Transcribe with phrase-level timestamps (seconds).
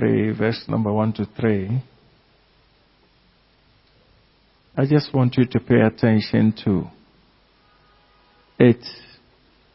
[0.00, 1.82] 3, verse number 1 to 3,
[4.76, 6.84] I just want you to pay attention to
[8.58, 8.82] it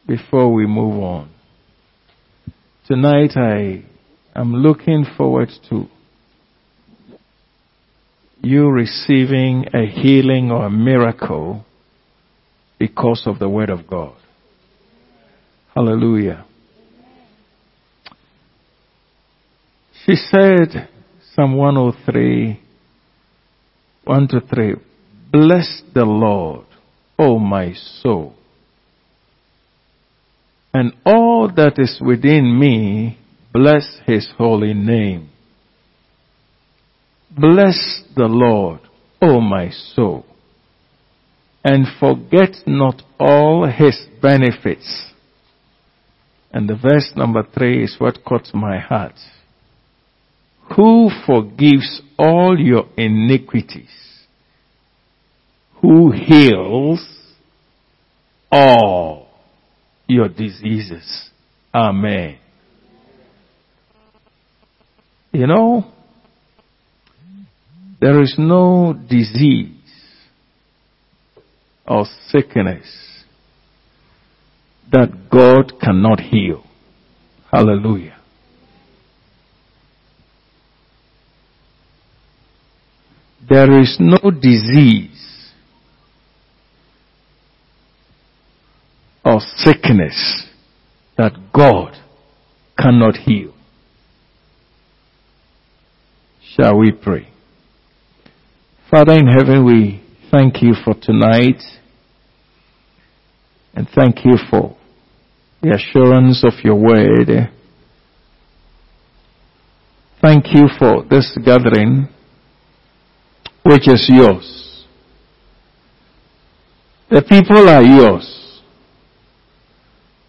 [0.06, 1.30] before we move on.
[2.88, 3.84] Tonight I
[4.34, 5.86] am looking forward to
[8.42, 11.64] you receiving a healing or a miracle
[12.80, 14.16] because of the Word of God.
[15.72, 16.44] Hallelujah.
[20.06, 20.88] She said,
[21.34, 22.60] Psalm 103,
[24.04, 24.74] 1 to 3,
[25.32, 26.64] Bless the Lord,
[27.18, 28.34] O my soul,
[30.72, 33.18] and all that is within me,
[33.52, 35.30] bless his holy name.
[37.36, 38.80] Bless the Lord,
[39.20, 40.24] O my soul,
[41.64, 45.06] and forget not all his benefits.
[46.52, 49.14] And the verse number three is what caught my heart.
[50.74, 53.90] Who forgives all your iniquities?
[55.80, 57.06] Who heals
[58.50, 59.28] all
[60.08, 61.30] your diseases?
[61.72, 62.38] Amen.
[65.32, 65.84] You know,
[68.00, 69.72] there is no disease
[71.86, 72.86] or sickness
[74.90, 76.64] that God cannot heal.
[77.52, 78.15] Hallelujah.
[83.48, 85.52] There is no disease
[89.24, 90.46] or sickness
[91.16, 91.96] that God
[92.76, 93.54] cannot heal.
[96.56, 97.28] Shall we pray?
[98.90, 101.62] Father in heaven, we thank you for tonight
[103.74, 104.76] and thank you for
[105.62, 107.50] the assurance of your word.
[110.20, 112.08] Thank you for this gathering
[113.66, 114.84] which is yours.
[117.10, 118.62] The people are yours.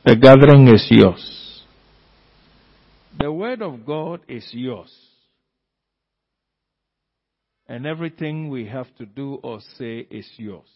[0.06, 1.64] The gathering is yours.
[3.20, 4.92] The word of God is yours.
[7.68, 10.70] And everything we have to do or say is yours.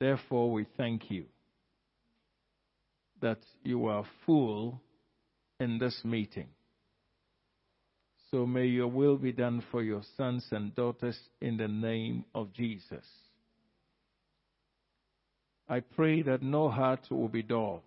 [0.00, 1.26] Therefore, we thank you
[3.20, 4.80] that you are full
[5.60, 6.48] in this meeting.
[8.32, 12.52] So may your will be done for your sons and daughters in the name of
[12.52, 13.04] Jesus.
[15.68, 17.82] I pray that no heart will be dull.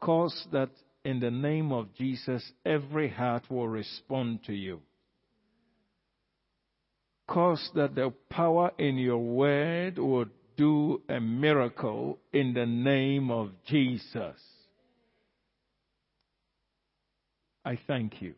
[0.00, 0.70] Cause that
[1.04, 4.80] in the name of Jesus, every heart will respond to you
[7.26, 13.50] cause that the power in your word would do a miracle in the name of
[13.66, 14.40] Jesus.
[17.66, 18.34] I thank you.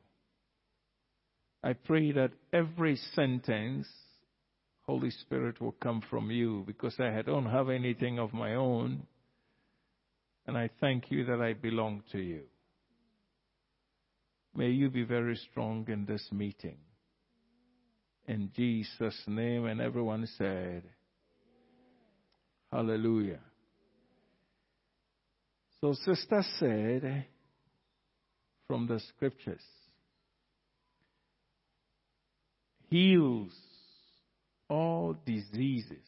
[1.62, 3.87] I pray that every sentence,
[4.87, 9.03] Holy Spirit, will come from you because I don't have anything of my own.
[10.47, 12.41] And I thank you that I belong to you.
[14.56, 16.78] May you be very strong in this meeting.
[18.27, 20.84] In Jesus' name, and everyone said,
[22.72, 23.41] Hallelujah.
[25.83, 27.27] So, Sister said
[28.69, 29.65] from the scriptures,
[32.91, 33.51] heals
[34.69, 36.06] all diseases,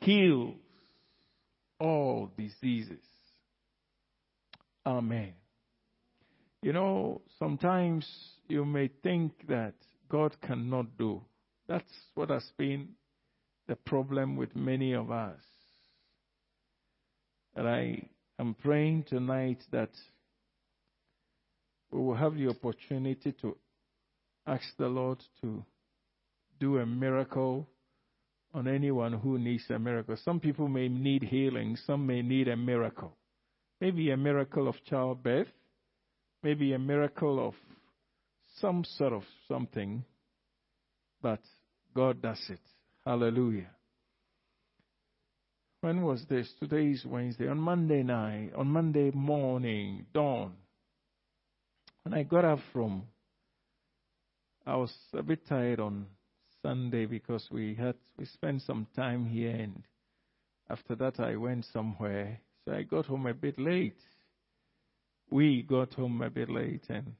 [0.00, 0.54] heals
[1.80, 3.00] all diseases.
[4.84, 5.32] Amen.
[6.62, 8.06] You know, sometimes
[8.48, 9.74] you may think that
[10.08, 11.22] God cannot do.
[11.66, 12.90] That's what has been
[13.66, 15.40] the problem with many of us.
[17.56, 19.90] And I am praying tonight that
[21.90, 23.56] we will have the opportunity to
[24.46, 25.64] ask the Lord to
[26.60, 27.66] do a miracle
[28.54, 30.16] on anyone who needs a miracle.
[30.24, 33.16] Some people may need healing, some may need a miracle.
[33.80, 35.48] Maybe a miracle of childbirth,
[36.42, 37.54] maybe a miracle of
[38.60, 40.04] some sort of something,
[41.20, 41.40] but
[41.94, 42.60] God does it.
[43.04, 43.75] Hallelujah.
[45.80, 46.50] When was this?
[46.58, 47.48] Today is Wednesday.
[47.48, 50.54] On Monday night, on Monday morning, dawn,
[52.02, 53.02] when I got up from,
[54.66, 56.06] I was a bit tired on
[56.62, 59.82] Sunday because we had we spent some time here, and
[60.70, 62.40] after that I went somewhere.
[62.64, 64.00] So I got home a bit late.
[65.30, 67.12] We got home a bit late, and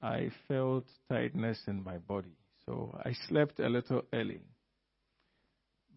[0.00, 2.36] I felt tiredness in my body.
[2.64, 4.40] So I slept a little early.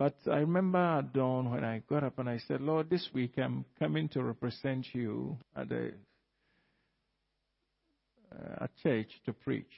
[0.02, 3.34] But I remember at dawn when I got up and I said, Lord, this week
[3.38, 5.92] I'm coming to represent you at a
[8.36, 9.72] uh, church to preach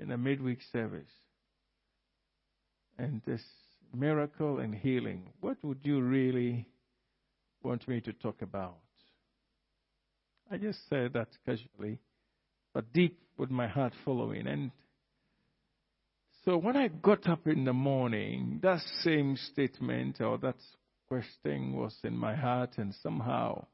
[0.00, 1.12] in a midweek service.
[2.98, 3.42] And this
[3.92, 6.66] miracle and healing, what would you really
[7.62, 8.78] want me to talk about?
[10.50, 11.98] I just said that casually,
[12.72, 14.46] but deep with my heart following.
[14.46, 14.70] And
[16.46, 20.54] so when I got up in the morning, that same statement or that
[21.08, 23.66] question was in my heart, and somehow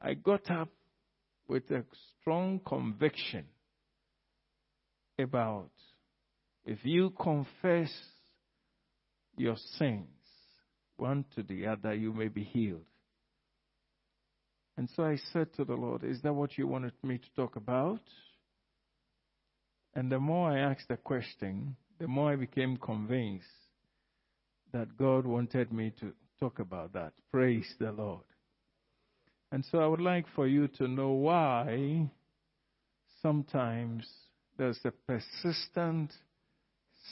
[0.00, 0.68] I got up
[1.48, 1.84] with a
[2.20, 3.46] strong conviction
[5.18, 5.70] about
[6.64, 7.90] if you confess
[9.36, 10.06] your sins
[10.96, 12.86] one to the other, you may be healed.
[14.76, 17.56] And so I said to the Lord, Is that what you wanted me to talk
[17.56, 18.00] about?
[19.94, 23.46] And the more I asked the question, the more I became convinced
[24.72, 27.12] that God wanted me to talk about that.
[27.30, 28.24] Praise the Lord.
[29.52, 32.10] And so I would like for you to know why
[33.22, 34.08] sometimes
[34.58, 36.12] there's a persistent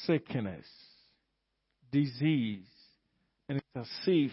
[0.05, 0.67] sickness,
[1.93, 2.67] disease,
[3.49, 4.33] and it's as if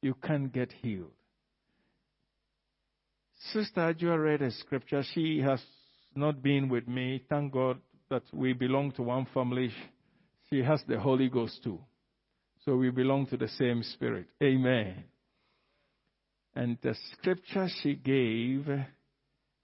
[0.00, 1.12] you can't get healed.
[3.52, 5.02] Sister Ajua read a scripture.
[5.14, 5.60] She has
[6.14, 7.22] not being with me.
[7.28, 7.78] Thank God
[8.08, 9.72] that we belong to one family.
[10.50, 11.78] She has the Holy Ghost too.
[12.64, 14.26] So we belong to the same spirit.
[14.42, 15.04] Amen.
[16.54, 18.66] And the scripture she gave,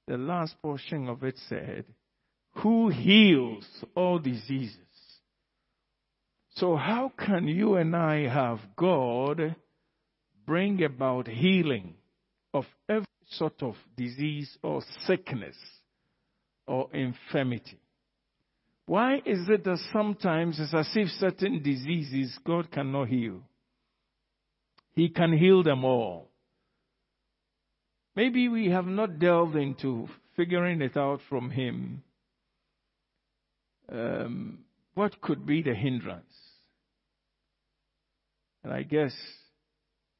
[0.06, 1.84] the last portion of it said,
[2.62, 4.78] Who heals all diseases?
[6.54, 9.56] So, how can you and I have God
[10.46, 11.94] bring about healing
[12.54, 15.56] of every sort of disease or sickness
[16.66, 17.78] or infirmity?
[18.86, 23.40] Why is it that sometimes it's as if certain diseases God cannot heal?
[24.92, 26.30] He can heal them all.
[28.14, 32.02] Maybe we have not delved into figuring it out from Him.
[33.92, 34.60] Um,
[34.94, 36.24] what could be the hindrance?
[38.64, 39.14] And I guess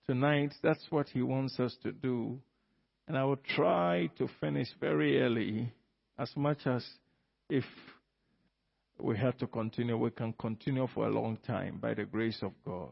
[0.07, 2.39] tonight that's what He wants us to do.
[3.09, 5.73] And I will try to finish very early,
[6.19, 6.85] as much as
[7.49, 7.65] if
[8.99, 12.53] we have to continue, we can continue for a long time by the grace of
[12.65, 12.91] God.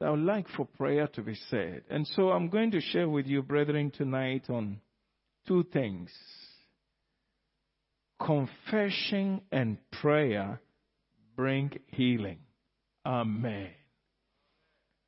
[0.00, 1.84] I would like for prayer to be said.
[1.88, 4.80] And so I'm going to share with you, brethren, tonight on
[5.46, 6.10] two things
[8.20, 10.60] confession and prayer
[11.34, 12.38] bring healing.
[13.04, 13.70] Amen.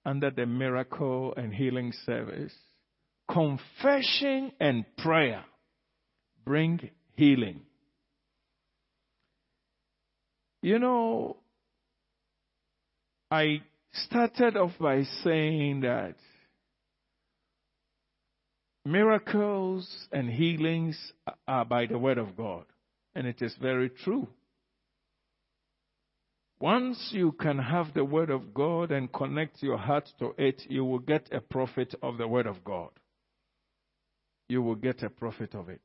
[0.04, 2.52] Under the miracle and healing service,
[3.30, 5.44] confession and prayer
[6.44, 7.60] bring healing.
[10.62, 11.36] You know,
[13.28, 13.62] I
[13.92, 16.14] started off by saying that
[18.84, 20.96] miracles and healings
[21.48, 22.66] are by the word of God.
[23.16, 24.28] And it is very true.
[26.60, 30.84] Once you can have the word of God and connect your heart to it, you
[30.84, 32.90] will get a profit of the word of God.
[34.48, 35.82] You will get a profit of it.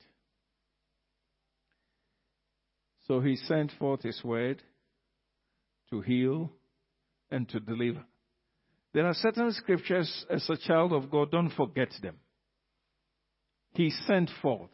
[3.07, 4.61] So he sent forth his word
[5.89, 6.51] to heal
[7.29, 8.03] and to deliver.
[8.93, 12.17] There are certain scriptures as a child of God, don't forget them.
[13.73, 14.69] He sent forth.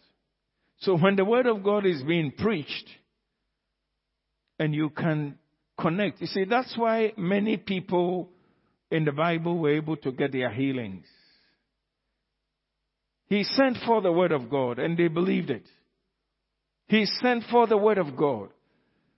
[0.80, 2.90] So when the word of God is being preached,
[4.60, 5.38] and you can
[5.80, 8.30] connect, you see, that's why many people
[8.92, 11.06] in the Bible were able to get their healings.
[13.28, 15.64] He sent forth the word of God and they believed it.
[16.90, 18.50] He sent for the word of God.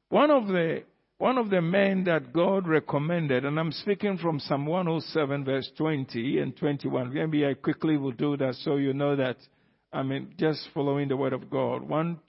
[0.10, 0.84] One of the
[1.18, 6.40] one of the men that God recommended, and I'm speaking from Psalm 107 verse 20
[6.40, 7.14] and 21.
[7.14, 9.38] Maybe I quickly will do that so you know that
[9.94, 11.88] I mean just following the word of God.
[11.88, 12.20] 1,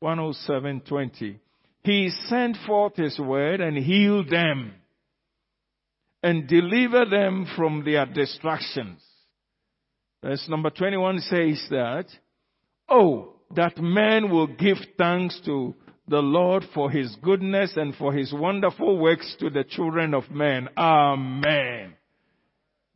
[0.00, 1.40] 107 20.
[1.82, 4.74] He sent forth his word and healed them
[6.22, 9.02] and delivered them from their distractions.
[10.22, 12.04] Verse number 21 says that,
[12.86, 15.74] Oh, that man will give thanks to
[16.08, 20.68] the Lord for his goodness and for his wonderful works to the children of men.
[20.76, 21.94] Amen.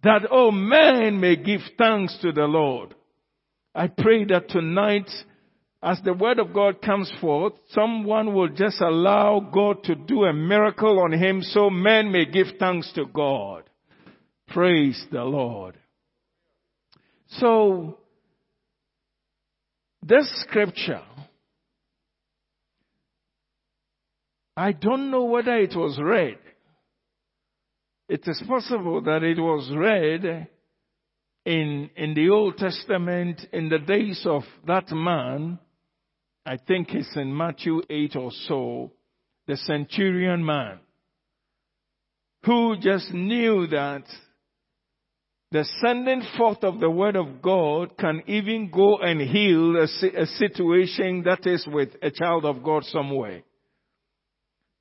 [0.02, 2.94] That, oh, man may give thanks to the Lord.
[3.74, 5.08] I pray that tonight,
[5.82, 10.32] as the word of God comes forth, someone will just allow God to do a
[10.32, 13.64] miracle on him so men may give thanks to God.
[14.48, 15.78] Praise the Lord.
[17.28, 17.98] So,
[20.06, 21.02] this scripture
[24.56, 26.38] I don't know whether it was read
[28.08, 30.48] it is possible that it was read
[31.46, 35.58] in, in the Old Testament in the days of that man.
[36.44, 38.92] I think it's in Matthew 8 or so,
[39.46, 40.80] the centurion man,
[42.44, 44.04] who just knew that
[45.54, 50.26] the sending forth of the word of God can even go and heal a, a
[50.26, 53.44] situation that is with a child of God somewhere.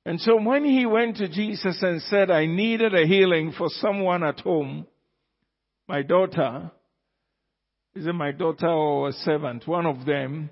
[0.04, 4.24] And so when he went to Jesus and said, I needed a healing for someone
[4.24, 4.88] at home,
[5.86, 6.72] my daughter,
[7.94, 9.68] is it my daughter or a servant?
[9.68, 10.50] One of them.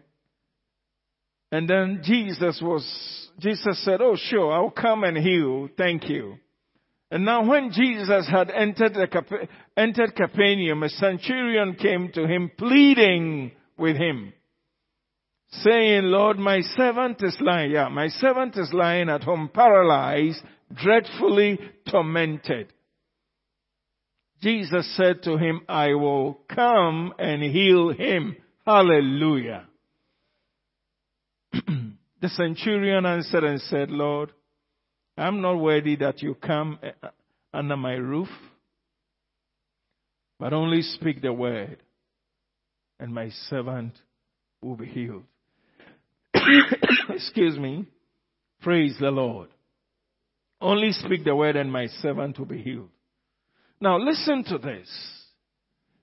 [1.50, 5.69] And then Jesus was, Jesus said, Oh sure, I'll come and heal.
[5.76, 6.37] Thank you.
[7.12, 13.52] And now when Jesus had entered, the, entered Capernaum, a centurion came to him pleading
[13.76, 14.33] with him
[15.61, 20.40] saying, Lord, my servant is lying, yeah, my servant is lying at home paralyzed,
[20.75, 21.59] dreadfully
[21.90, 22.73] tormented.
[24.42, 28.37] Jesus said to him, I will come and heal him.
[28.66, 29.66] Hallelujah.
[31.52, 34.33] the centurion answered and said, Lord,
[35.16, 37.09] I'm not worthy that you come uh,
[37.52, 38.28] under my roof,
[40.38, 41.78] but only speak the word,
[42.99, 43.92] and my servant
[44.62, 45.25] will be healed.
[47.11, 47.87] Excuse me.
[48.62, 49.49] Praise the Lord.
[50.61, 52.90] Only speak the word and my servant will be healed.
[53.81, 54.88] Now listen to this.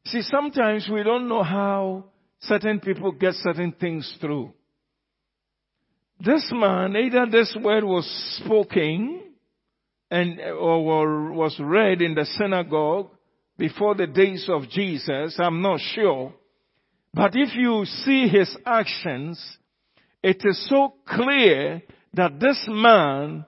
[0.06, 2.06] See, sometimes we don't know how
[2.42, 4.54] certain people get certain things through.
[6.20, 8.06] This man, either this word was
[8.44, 9.22] spoken
[10.12, 13.10] and or was read in the synagogue
[13.58, 16.34] before the days of Jesus, I'm not sure.
[17.14, 19.42] But if you see his actions,
[20.22, 21.82] it is so clear
[22.14, 23.46] that this man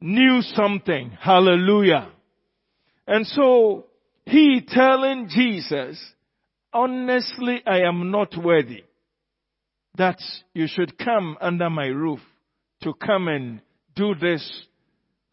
[0.00, 1.10] knew something.
[1.20, 2.10] Hallelujah.
[3.06, 3.86] And so
[4.24, 6.00] he telling Jesus,
[6.72, 8.84] honestly, I am not worthy
[9.96, 10.20] that
[10.52, 12.20] you should come under my roof
[12.82, 13.60] to come and
[13.94, 14.66] do this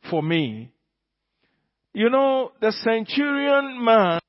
[0.10, 0.72] for me.
[1.94, 4.20] You know, the centurion man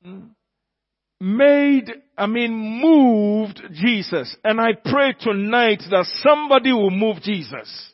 [1.20, 4.34] made, I mean, moved Jesus.
[4.42, 7.92] And I pray tonight that somebody will move Jesus.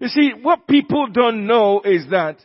[0.00, 2.38] You see, what people don't know is that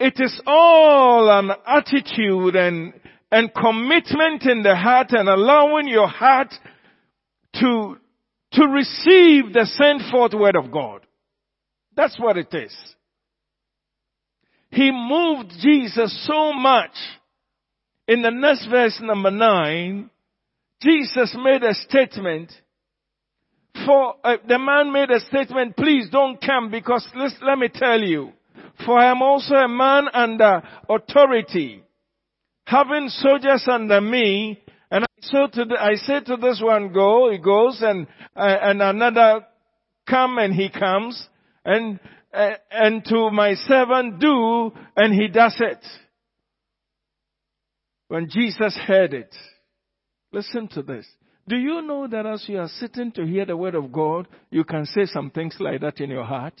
[0.00, 2.94] it is all an attitude and,
[3.30, 6.52] and commitment in the heart and allowing your heart
[7.54, 7.96] to,
[8.52, 11.06] to receive the sent forth word of God.
[11.96, 12.74] That's what it is.
[14.70, 16.92] He moved Jesus so much
[18.08, 20.08] in the next verse number nine,
[20.82, 22.50] Jesus made a statement.
[23.84, 28.32] For uh, the man made a statement, please don't come because let me tell you,
[28.84, 31.82] for I am also a man under authority,
[32.66, 34.62] having soldiers under me,
[35.22, 38.06] so the, I say to this one, go, he goes, and
[38.36, 39.46] uh, and another
[40.08, 41.28] come, and he comes,
[41.64, 42.00] and
[42.32, 45.84] uh, and to my servant do, and he does it.
[48.08, 49.34] When Jesus heard it,
[50.32, 51.06] listen to this.
[51.46, 54.64] Do you know that as you are sitting to hear the word of God, you
[54.64, 56.60] can say some things like that in your heart?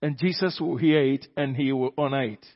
[0.00, 2.46] And Jesus will hear it and he will honor it.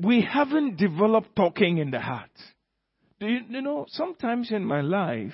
[0.00, 2.30] We haven't developed talking in the heart.
[3.22, 5.32] Do you, you know, sometimes in my life,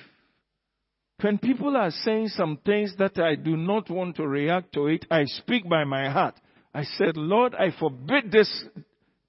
[1.21, 5.07] when people are saying some things that I do not want to react to it,
[5.09, 6.35] I speak by my heart.
[6.71, 8.63] I said, Lord, I forbid this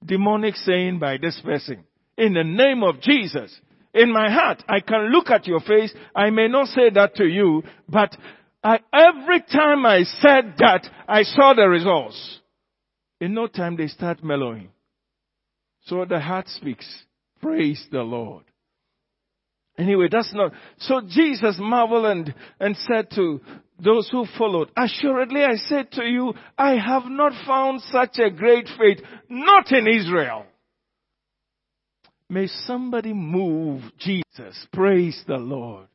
[0.05, 1.85] demonic saying by this person.
[2.19, 3.59] In the name of Jesus.
[3.95, 5.95] In my heart, I can look at your face.
[6.15, 8.15] I may not say that to you, but
[8.63, 12.41] I, every time I said that, I saw the results.
[13.23, 14.69] In no time they start mellowing.
[15.87, 16.87] So the heart speaks.
[17.41, 18.45] Praise the Lord.
[19.81, 23.41] Anyway, that's not, so Jesus marveled and, and said to
[23.83, 28.69] those who followed, assuredly I said to you, I have not found such a great
[28.79, 28.99] faith,
[29.31, 30.45] not in Israel.
[32.29, 34.67] May somebody move Jesus.
[34.71, 35.87] Praise the Lord.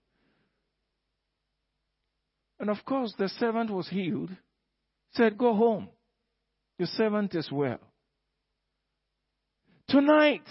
[2.60, 4.32] And of course, the servant was healed.
[5.14, 5.90] Said, go home.
[6.80, 7.80] Your servant is well.
[9.88, 10.48] Tonight,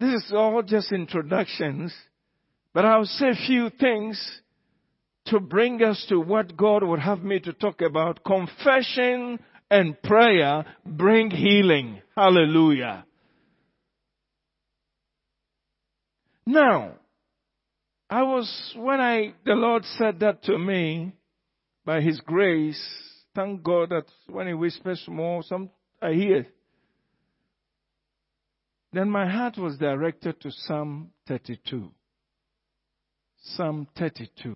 [0.00, 1.92] this is all just introductions,
[2.72, 4.40] but I'll say a few things
[5.26, 8.24] to bring us to what God would have me to talk about.
[8.24, 9.38] Confession
[9.70, 12.02] and prayer bring healing.
[12.16, 13.04] Hallelujah.
[16.46, 16.94] Now,
[18.08, 21.12] I was, when I, the Lord said that to me,
[21.84, 22.82] by His grace,
[23.34, 25.70] thank God that when He whispers more, some,
[26.02, 26.46] I hear.
[28.92, 31.92] Then my heart was directed to Psalm 32.
[33.42, 34.54] Psalm 32.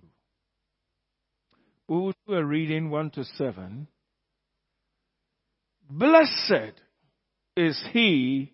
[1.87, 3.87] We were reading 1 to 7.
[5.89, 6.73] Blessed
[7.57, 8.53] is he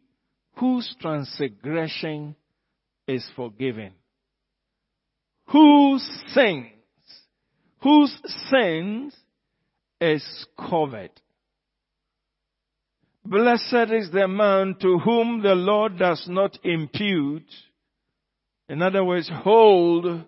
[0.56, 2.36] whose transgression
[3.08, 3.92] is forgiven,
[5.48, 6.68] whose sins,
[7.82, 8.16] whose
[8.50, 9.16] sins
[10.00, 11.12] is covered.
[13.26, 17.50] Blessed is the man to whom the Lord does not impute,
[18.72, 20.24] in other words, hold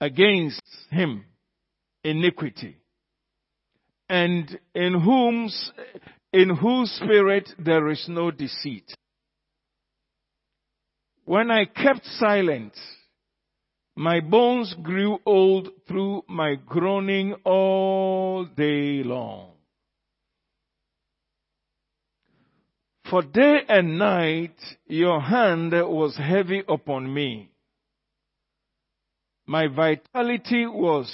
[0.00, 1.24] against him
[2.02, 2.76] iniquity,
[4.08, 5.70] and in whom's,
[6.32, 8.92] in whose spirit there is no deceit.
[11.24, 12.72] When I kept silent,
[13.94, 19.53] my bones grew old through my groaning all day long.
[23.10, 24.56] For day and night
[24.86, 27.50] your hand was heavy upon me.
[29.46, 31.10] My vitality was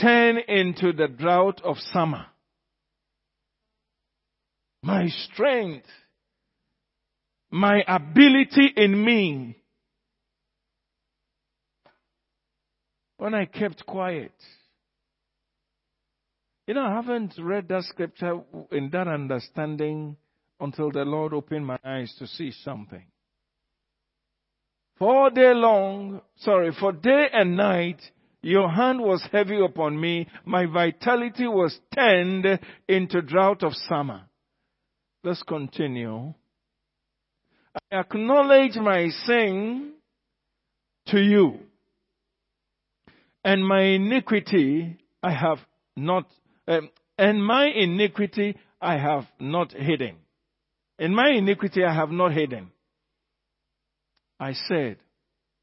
[0.00, 2.26] turned into the drought of summer.
[4.82, 5.86] My strength,
[7.50, 9.56] my ability in me,
[13.16, 14.32] when I kept quiet,
[16.66, 18.40] you know, I haven't read that scripture
[18.70, 20.16] in that understanding
[20.60, 23.04] until the Lord opened my eyes to see something.
[24.98, 28.00] For day long, sorry, for day and night,
[28.42, 30.28] your hand was heavy upon me.
[30.44, 32.46] My vitality was turned
[32.88, 34.22] into drought of summer.
[35.24, 36.34] Let's continue.
[37.90, 39.94] I acknowledge my sin
[41.06, 41.58] to you
[43.44, 45.58] and my iniquity I have
[45.96, 46.26] not
[46.68, 50.16] um, and my iniquity I have not hidden.
[50.98, 52.70] In my iniquity I have not hidden.
[54.38, 54.98] I said,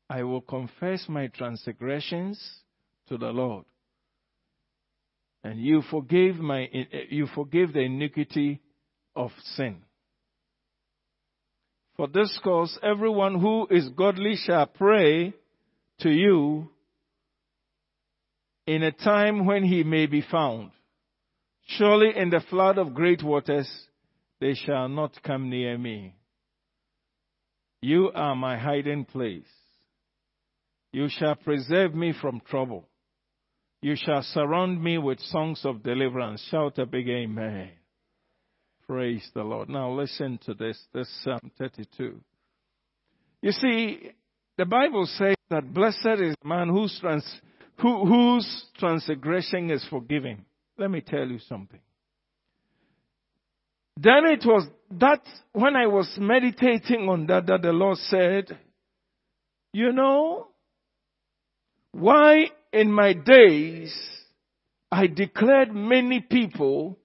[0.09, 2.41] I will confess my transgressions
[3.09, 3.65] to the Lord.
[5.43, 6.69] And you forgave my,
[7.09, 8.61] you forgave the iniquity
[9.15, 9.77] of sin.
[11.95, 15.33] For this cause, everyone who is godly shall pray
[15.99, 16.69] to you
[18.65, 20.71] in a time when he may be found.
[21.77, 23.69] Surely in the flood of great waters
[24.41, 26.15] they shall not come near me.
[27.81, 29.43] You are my hiding place.
[30.91, 32.87] You shall preserve me from trouble.
[33.81, 36.45] You shall surround me with songs of deliverance.
[36.49, 37.69] Shout a big amen.
[38.87, 39.69] Praise the Lord.
[39.69, 42.19] Now listen to this, this Psalm 32.
[43.41, 44.11] You see,
[44.57, 47.23] the Bible says that blessed is the man whose, trans,
[47.77, 50.45] who, whose transgression is forgiven
[50.79, 51.79] let me tell you something.
[53.97, 58.57] Then it was that when I was meditating on that, that the Lord said,
[59.73, 60.47] you know,
[61.91, 63.93] why in my days
[64.91, 66.97] I declared many people,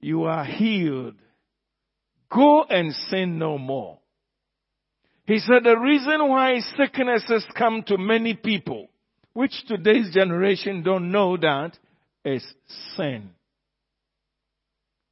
[0.00, 1.16] you are healed.
[2.30, 3.98] Go and sin no more.
[5.26, 8.88] He said the reason why sicknesses come to many people,
[9.34, 11.76] which today's generation don't know that,
[12.24, 12.46] is
[12.96, 13.30] sin.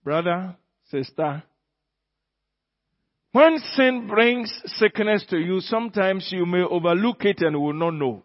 [0.05, 0.57] Brother,
[0.91, 1.43] sister,
[3.33, 8.23] when sin brings sickness to you, sometimes you may overlook it and will not know.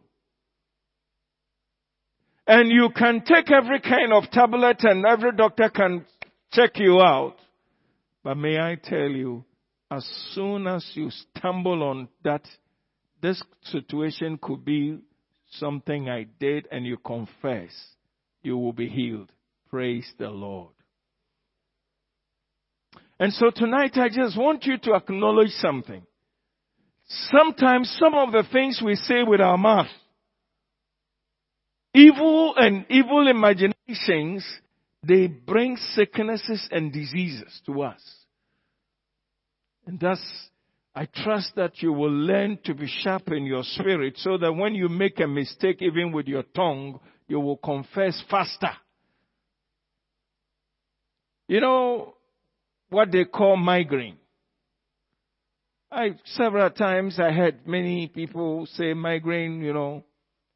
[2.48, 6.06] And you can take every kind of tablet and every doctor can
[6.54, 7.36] check you out.
[8.24, 9.44] But may I tell you,
[9.90, 12.48] as soon as you stumble on that,
[13.22, 14.98] this situation could be
[15.52, 17.72] something I did and you confess,
[18.44, 19.32] you will be healed.
[19.70, 20.74] Praise the Lord.
[23.20, 26.02] And so tonight I just want you to acknowledge something.
[27.08, 29.88] Sometimes some of the things we say with our mouth,
[31.94, 34.46] evil and evil imaginations,
[35.04, 38.02] they bring sicknesses and diseases to us.
[39.86, 40.20] And thus,
[40.96, 44.74] I trust that you will learn to be sharp in your spirit so that when
[44.76, 47.00] you make a mistake, even with your tongue,
[47.32, 48.74] you will confess faster.
[51.48, 52.16] You know
[52.90, 54.18] what they call migraine.
[55.90, 60.04] I several times I heard many people say migraine, you know,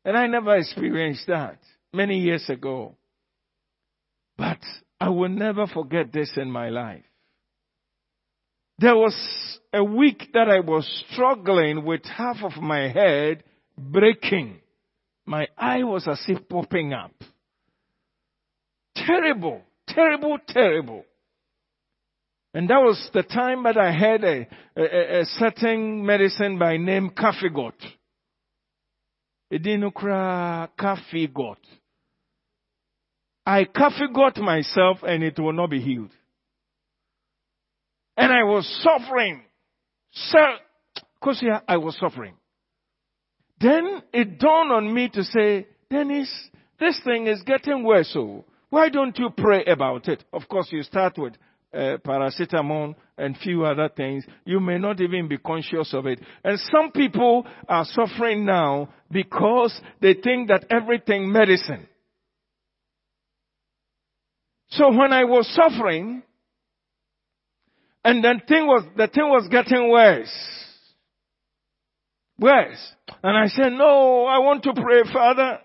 [0.04, 1.60] and I never experienced that
[1.94, 2.98] many years ago.
[4.38, 4.60] But
[5.00, 7.06] I will never forget this in my life.
[8.80, 9.16] There was
[9.72, 13.46] a week that I was struggling with half of my head
[13.78, 14.60] breaking.
[15.26, 17.12] My eye was as if popping up.
[18.96, 19.62] Terrible.
[19.88, 21.06] terrible, terrible.
[22.54, 27.10] And that was the time that I had a, a, a certain medicine by name
[27.10, 27.74] Cafergot.
[29.52, 31.58] Edinokra Cafergot.
[33.46, 36.12] I Cafergot myself and it will not be healed.
[38.18, 39.42] And I was suffering.
[40.12, 40.40] So,
[41.20, 42.36] because I was suffering.
[43.60, 46.32] Then it dawned on me to say, Dennis,
[46.80, 48.10] this thing is getting worse.
[48.12, 50.24] So why don't you pray about it?
[50.34, 51.34] Of course, you start with
[51.76, 56.20] uh, paracetamol and few other things, you may not even be conscious of it.
[56.44, 61.88] And some people are suffering now because they think that everything medicine.
[64.70, 66.24] So when I was suffering,
[68.04, 70.34] and then thing was, the thing was getting worse.
[72.40, 72.94] Worse.
[73.24, 75.60] And I said, no, I want to pray, Father.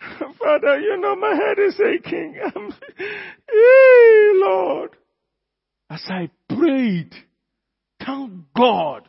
[0.38, 2.34] Father, you know my head is aching.
[2.98, 4.90] hey, Lord.
[5.90, 7.14] As I prayed,
[8.04, 9.08] thank God.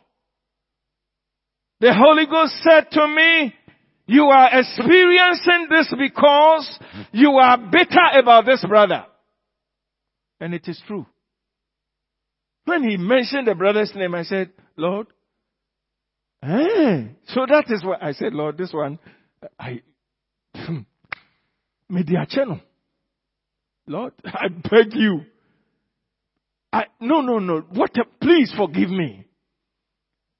[1.80, 3.54] The Holy Ghost said to me,
[4.06, 6.78] you are experiencing this because
[7.12, 9.04] you are bitter about this brother.
[10.40, 11.06] And it is true.
[12.64, 15.08] When he mentioned the brother's name, I said, Lord,
[16.42, 17.04] eh.
[17.28, 18.98] So that is what I said, Lord, this one,
[19.58, 19.82] I,
[21.88, 22.60] media channel.
[23.86, 25.22] Lord, I beg you,
[26.72, 27.60] I, no, no, no.
[27.72, 27.96] What?
[27.96, 29.24] A, please forgive me.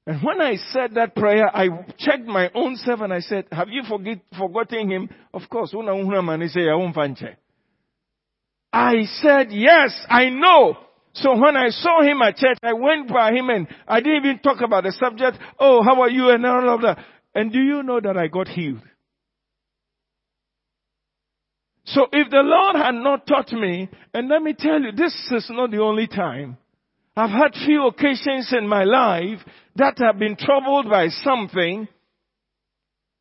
[0.07, 3.69] And when I said that prayer, I checked my own self and I said, have
[3.69, 5.11] you forget, forgotten him?
[5.35, 5.75] Of course.
[8.73, 10.79] I said, yes, I know.
[11.15, 14.39] So when I saw him at church, I went by him and I didn't even
[14.39, 15.39] talk about the subject.
[15.59, 16.31] Oh, how are you?
[16.31, 16.99] And all of that.
[17.35, 18.83] And do you know that I got healed?
[21.87, 25.47] So if the Lord had not taught me, and let me tell you, this is
[25.51, 26.59] not the only time.
[27.17, 29.39] I've had few occasions in my life
[29.77, 31.89] that have been troubled by something,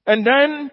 [0.05, 0.69] and then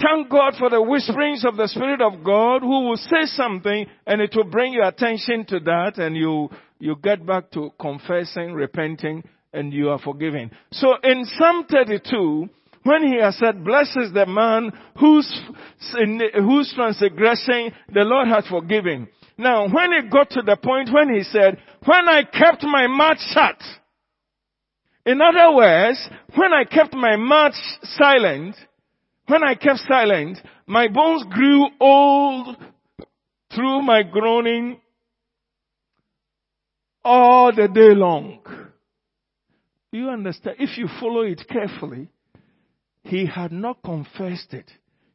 [0.00, 4.20] thank God for the whisperings of the Spirit of God who will say something and
[4.20, 9.22] it will bring your attention to that and you, you get back to confessing, repenting,
[9.52, 10.50] and you are forgiven.
[10.72, 12.48] So in Psalm 32,
[12.82, 15.40] when he has said, blessed is the man whose,
[16.34, 19.08] whose transgression the Lord has forgiven.
[19.36, 23.18] Now, when it got to the point when he said, when I kept my mouth
[23.32, 23.60] shut,
[25.06, 25.98] in other words,
[26.34, 28.54] when I kept my mouth silent,
[29.30, 32.56] when I kept silent, my bones grew old
[33.54, 34.80] through my groaning
[37.04, 38.40] all the day long.
[39.92, 40.56] Do you understand?
[40.58, 42.08] If you follow it carefully,
[43.02, 44.70] he had not confessed it.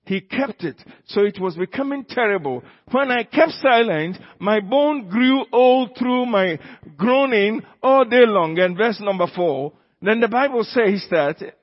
[0.05, 0.81] He kept it.
[1.07, 2.63] So it was becoming terrible.
[2.91, 6.59] When I kept silent, my bone grew old through my
[6.95, 8.59] groaning all day long.
[8.59, 11.55] And verse number four, then the Bible says that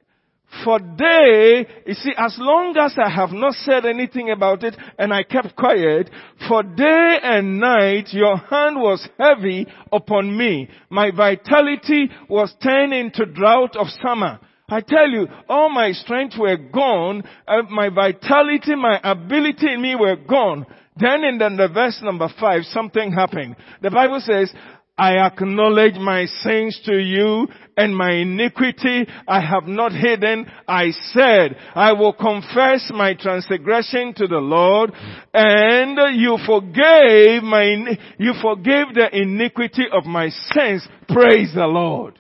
[0.64, 5.12] for they, you see, as long as I have not said anything about it and
[5.12, 6.10] I kept quiet,
[6.46, 10.68] for day and night your hand was heavy upon me.
[10.90, 14.40] My vitality was turned into drought of summer.
[14.68, 19.96] I tell you, all my strength were gone, uh, my vitality, my ability in me
[19.96, 20.66] were gone.
[20.96, 23.56] Then in the, the verse number five, something happened.
[23.80, 24.52] The Bible says,
[24.96, 30.50] I acknowledge my sins to you and my iniquity I have not hidden.
[30.68, 34.92] I said, I will confess my transgression to the Lord
[35.32, 40.86] and you forgave my, you forgave the iniquity of my sins.
[41.08, 42.18] Praise the Lord.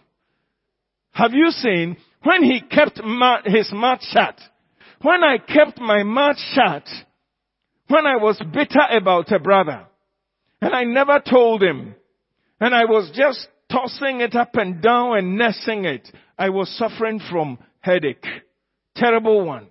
[1.12, 3.00] Have you seen when he kept
[3.44, 4.40] his mouth shut,
[5.02, 6.84] when I kept my mouth shut,
[7.88, 9.86] when I was bitter about a brother,
[10.60, 11.94] and I never told him,
[12.60, 16.08] and I was just tossing it up and down and nursing it,
[16.38, 18.26] I was suffering from headache.
[18.94, 19.68] Terrible one.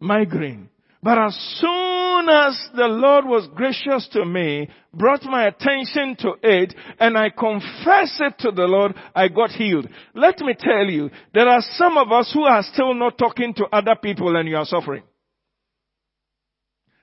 [0.00, 0.68] Migraine.
[1.02, 6.74] But as soon as the Lord was gracious to me, brought my attention to it,
[6.98, 9.88] and I confessed it to the Lord, I got healed.
[10.14, 13.66] Let me tell you, there are some of us who are still not talking to
[13.66, 15.02] other people and you are suffering.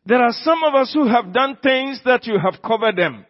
[0.06, 3.26] There are some of us who have done things that you have covered them.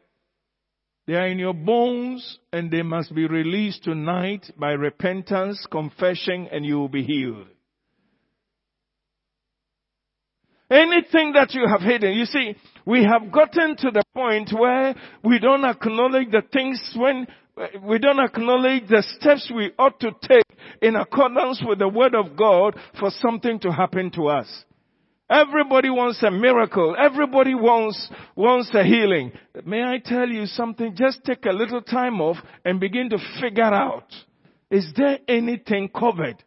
[1.06, 6.66] They are in your bones and they must be released tonight by repentance, confession, and
[6.66, 7.48] you will be healed.
[10.72, 12.14] Anything that you have hidden.
[12.14, 17.28] You see, we have gotten to the point where we don't acknowledge the things when
[17.84, 20.46] we don't acknowledge the steps we ought to take
[20.82, 24.64] in accordance with the word of God for something to happen to us.
[25.34, 26.96] Everybody wants a miracle.
[26.96, 29.32] Everybody wants, wants a healing.
[29.66, 30.96] May I tell you something?
[30.96, 34.06] Just take a little time off and begin to figure out,
[34.70, 36.44] is there anything covered?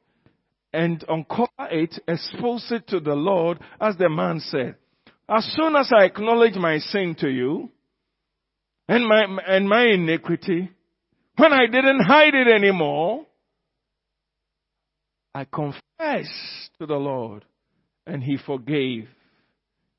[0.72, 4.76] And uncover it, expose it to the Lord, as the man said.
[5.28, 7.70] As soon as I acknowledge my sin to you,
[8.88, 10.70] and my, and my iniquity,
[11.36, 13.26] when I didn't hide it anymore,
[15.34, 17.44] I confessed to the Lord
[18.06, 19.08] and He forgave.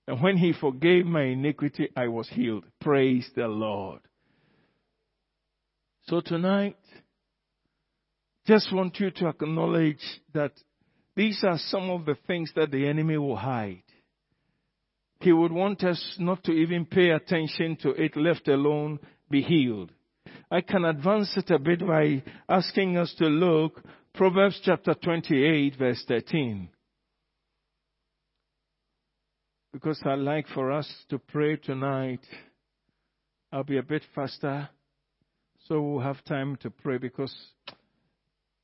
[0.08, 2.66] And when He forgave my iniquity, I was healed.
[2.80, 4.00] Praise the Lord.
[6.08, 6.78] So tonight,
[8.46, 10.00] just want you to acknowledge
[10.34, 10.54] that
[11.16, 13.84] these are some of the things that the enemy will hide.
[15.20, 19.92] He would want us not to even pay attention to it, left alone, be healed.
[20.50, 23.82] I can advance it a bit by asking us to look
[24.14, 26.70] Proverbs chapter 28 verse 13.
[29.74, 32.22] Because I'd like for us to pray tonight.
[33.52, 34.70] I'll be a bit faster
[35.68, 37.34] so we'll have time to pray because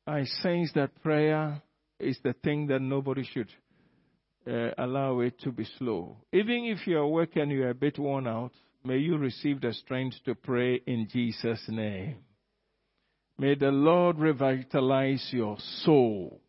[0.08, 1.62] I sense that prayer
[2.00, 3.50] is the thing that nobody should
[4.48, 6.18] uh, allow it to be slow.
[6.32, 8.52] Even if you're working, you're a bit worn out,
[8.86, 12.18] may you receive the strength to pray in Jesus' name.
[13.38, 16.40] May the Lord revitalize your soul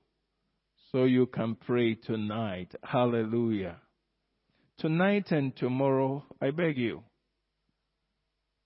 [0.92, 2.74] so you can pray tonight.
[2.82, 3.80] Hallelujah.
[4.78, 7.02] Tonight and tomorrow, I beg you,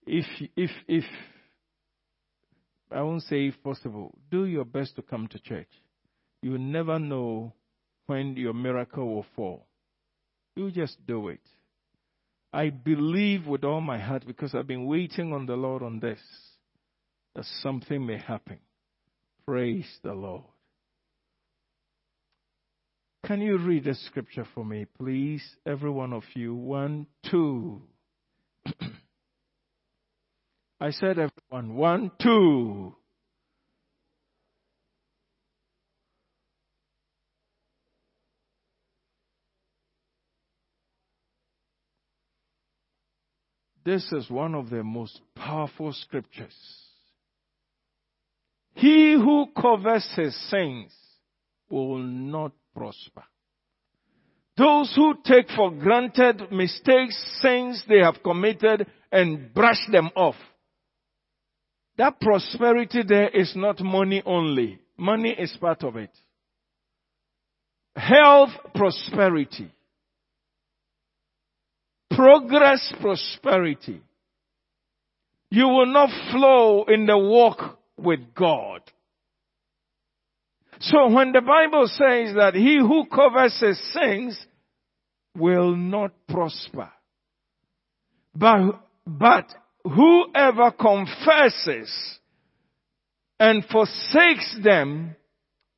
[0.07, 0.25] if,
[0.57, 1.05] if, if,
[2.90, 5.68] I won't say if possible, do your best to come to church.
[6.40, 7.53] You never know
[8.07, 9.66] when your miracle will fall.
[10.57, 11.40] You just do it.
[12.53, 16.21] I believe with all my heart because I've been waiting on the Lord on this
[17.35, 18.59] that something may happen.
[19.47, 20.44] Praise the Lord.
[23.26, 25.42] Can you read the scripture for me, please?
[25.66, 26.54] Every one of you.
[26.54, 27.83] One, two.
[30.81, 31.74] I said everyone.
[31.74, 32.94] One, two.
[43.85, 46.54] This is one of the most powerful scriptures.
[48.74, 50.92] He who covers his sins
[51.70, 53.25] will not prosper.
[54.57, 60.35] Those who take for granted mistakes, sins they have committed and brush them off.
[61.97, 64.81] That prosperity there is not money only.
[64.97, 66.11] Money is part of it.
[67.95, 69.73] Health, prosperity
[72.19, 74.03] progress prosperity.
[75.53, 78.83] You will not flow in the walk with God.
[80.81, 84.38] So when the Bible says that he who covers his sins
[85.37, 86.91] will not prosper,
[88.35, 89.47] but, but
[89.85, 92.19] whoever confesses
[93.41, 95.17] and forsakes them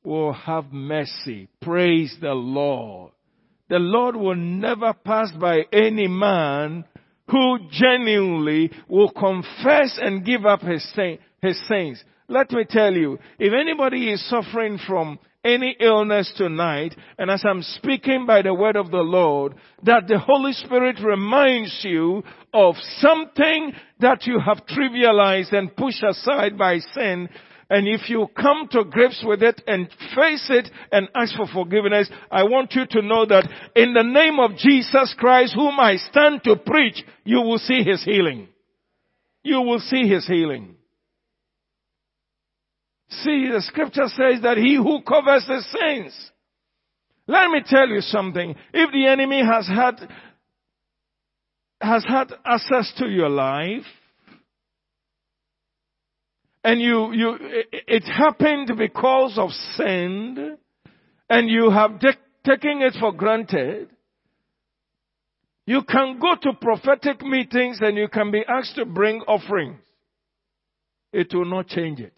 [0.03, 1.47] will have mercy.
[1.61, 3.11] Praise the Lord
[3.71, 6.83] the Lord will never pass by any man
[7.29, 10.85] who genuinely will confess and give up his,
[11.41, 12.03] his sins.
[12.31, 17.61] Let me tell you, if anybody is suffering from any illness tonight, and as I'm
[17.61, 23.73] speaking by the word of the Lord, that the Holy Spirit reminds you of something
[23.99, 27.27] that you have trivialized and pushed aside by sin,
[27.69, 32.09] and if you come to grips with it and face it and ask for forgiveness,
[32.31, 36.45] I want you to know that in the name of Jesus Christ, whom I stand
[36.45, 38.47] to preach, you will see his healing.
[39.43, 40.77] You will see his healing.
[43.11, 46.31] See, the scripture says that he who covers his sins.
[47.27, 48.55] Let me tell you something.
[48.73, 50.09] If the enemy has had,
[51.81, 53.83] has had access to your life,
[56.63, 57.37] and you, you,
[57.71, 60.57] it happened because of sin,
[61.29, 62.13] and you have de-
[62.45, 63.89] taken it for granted,
[65.65, 69.79] you can go to prophetic meetings and you can be asked to bring offerings.
[71.13, 72.13] It will not change it.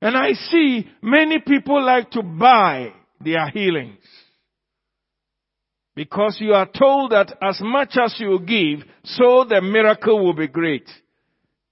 [0.00, 3.98] And I see many people like to buy their healings.
[5.94, 10.46] Because you are told that as much as you give, so the miracle will be
[10.46, 10.88] great.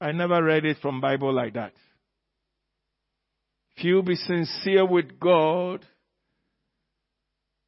[0.01, 1.73] I never read it from Bible like that.
[3.77, 5.87] If you be sincere with God,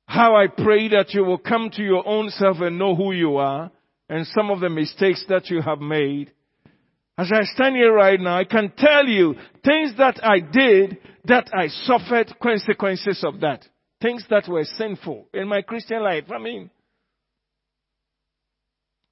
[0.06, 3.36] how I pray that you will come to your own self and know who you
[3.36, 3.70] are
[4.08, 6.32] and some of the mistakes that you have made.
[7.20, 11.50] As I stand here right now, I can tell you things that I did that
[11.52, 13.66] I suffered consequences of that.
[14.00, 16.24] things that were sinful in my Christian life.
[16.34, 16.70] I mean,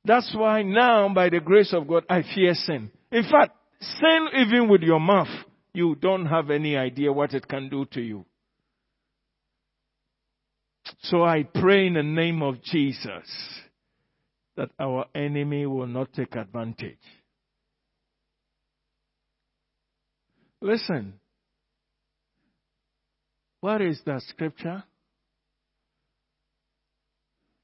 [0.05, 2.91] that's why now, by the grace of God, I fear sin.
[3.13, 5.29] In fact, sin even with your mouth,
[5.75, 8.25] you don't have any idea what it can do to you.
[11.03, 13.29] So I pray in the name of Jesus
[14.57, 16.97] that our enemy will not take advantage.
[20.61, 21.15] Listen,
[23.61, 24.83] what is that scripture?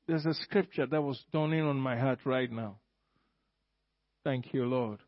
[0.06, 2.76] There's a scripture that was dawning on my heart right now.
[4.22, 5.00] Thank you, Lord.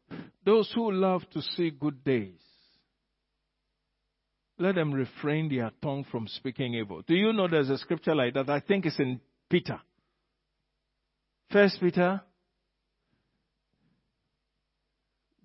[0.44, 2.40] Those who love to see good days,
[4.59, 7.03] let them refrain their tongue from speaking evil.
[7.07, 8.49] Do you know there's a scripture like that?
[8.49, 9.20] I think it's in
[9.51, 9.81] Peter.
[11.51, 12.22] First Peter.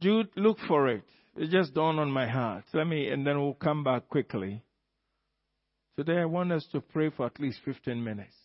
[0.02, 1.04] Jude, look for it.
[1.42, 2.66] It just dawned on my heart.
[2.72, 4.62] Let me, and then we'll come back quickly.
[5.98, 8.36] Today I want us to pray for at least 15 minutes.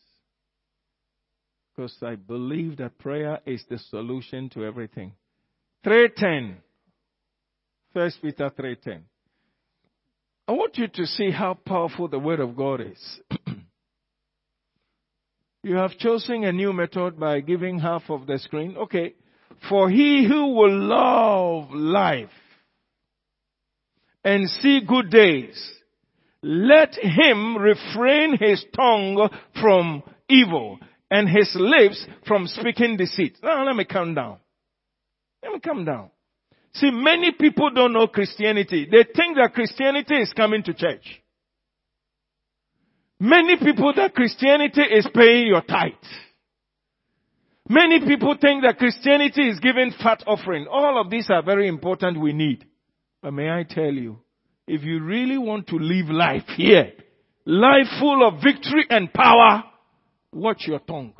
[1.76, 5.12] Because I believe that prayer is the solution to everything.
[5.84, 6.56] 310.
[7.92, 9.04] First Peter 310.
[10.48, 13.20] I want you to see how powerful the Word of God is.
[15.62, 18.74] you have chosen a new method by giving half of the screen.
[18.78, 19.16] Okay.
[19.68, 22.30] For he who will love life
[24.26, 25.72] and see good days,
[26.42, 33.38] let him refrain his tongue from evil and his lips from speaking deceit.
[33.40, 34.38] Now let me calm down.
[35.44, 36.10] Let me calm down.
[36.74, 38.88] See, many people don't know Christianity.
[38.90, 41.22] They think that Christianity is coming to church.
[43.20, 45.92] Many people that Christianity is paying your tithe.
[47.68, 50.66] Many people think that Christianity is giving fat offering.
[50.68, 52.66] All of these are very important we need.
[53.26, 54.20] But may I tell you,
[54.68, 56.92] if you really want to live life here,
[57.44, 59.64] life full of victory and power,
[60.32, 61.12] watch your tongue.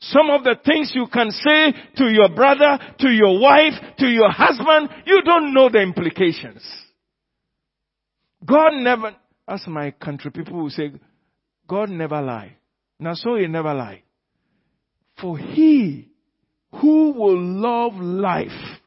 [0.00, 4.32] Some of the things you can say to your brother, to your wife, to your
[4.32, 6.64] husband, you don't know the implications.
[8.44, 9.14] God never,
[9.46, 10.90] as my country people will say,
[11.68, 12.56] God never lie.
[12.98, 14.02] Now so he never lie.
[15.20, 16.08] For he
[16.72, 18.80] who will love life,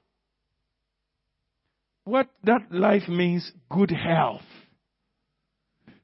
[2.06, 4.42] what that life means, good health.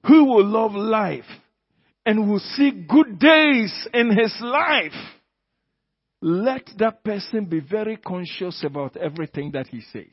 [0.08, 1.26] Who will love life
[2.06, 4.94] and will see good days in his life,
[6.22, 10.12] let that person be very conscious about everything that he says.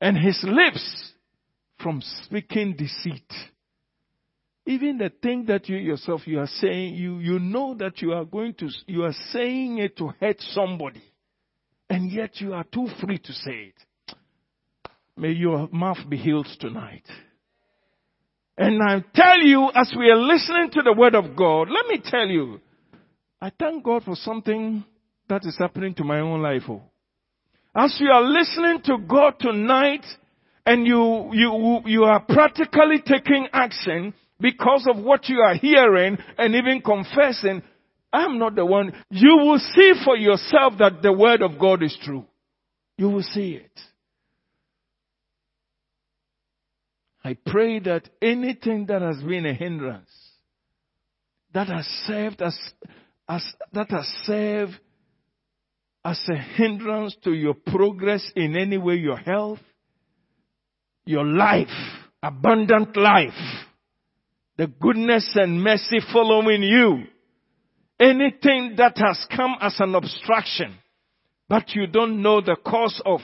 [0.00, 1.12] And his lips
[1.82, 3.32] from speaking deceit.
[4.66, 8.26] Even the thing that you yourself you are saying, you, you know that you are
[8.26, 11.02] going to, you are saying it to hurt somebody.
[11.90, 14.16] And yet you are too free to say it.
[15.16, 17.04] May your mouth be healed tonight.
[18.56, 22.00] And I tell you, as we are listening to the word of God, let me
[22.04, 22.60] tell you,
[23.40, 24.84] I thank God for something
[25.28, 26.62] that is happening to my own life.
[26.68, 26.82] Oh.
[27.74, 30.04] As you are listening to God tonight,
[30.68, 36.54] and you, you, you are practically taking action because of what you are hearing and
[36.54, 37.62] even confessing,
[38.12, 38.92] I'm not the one.
[39.10, 42.24] You will see for yourself that the word of God is true.
[42.96, 43.80] You will see it.
[47.22, 50.10] I pray that anything that has been a hindrance,
[51.52, 52.56] that has served as,
[53.28, 54.78] as that has served
[56.04, 59.58] as a hindrance to your progress in any way, your health,
[61.04, 61.68] your life,
[62.22, 63.30] abundant life,
[64.56, 67.04] the goodness and mercy following you,
[68.00, 70.76] anything that has come as an obstruction,
[71.48, 73.20] but you don't know the cause of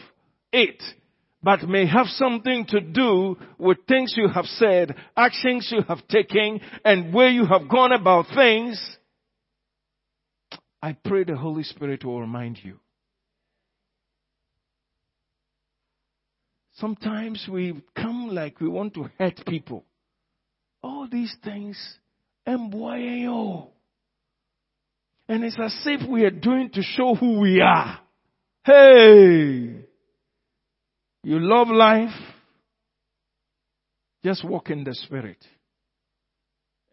[0.53, 0.83] it,
[1.43, 6.61] but may have something to do with things you have said, actions you have taken,
[6.85, 8.99] and where you have gone about things,
[10.83, 12.79] I pray the Holy Spirit will remind you.
[16.77, 19.85] Sometimes we come like we want to hurt people.
[20.83, 21.79] All these things,
[22.47, 23.69] MYAO.
[25.29, 28.01] And it's as if we are doing to show who we are.
[28.65, 29.85] Hey!
[31.23, 32.15] You love life,
[34.23, 35.39] just walk in the Spirit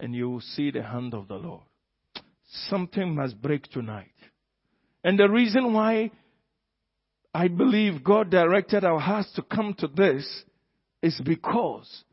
[0.02, 1.62] and you will see the hand of the Lord.
[2.70, 4.12] Something must break tonight.
[5.04, 6.12] And the reason why
[7.34, 10.44] I believe God directed our hearts to come to this
[11.02, 12.04] is because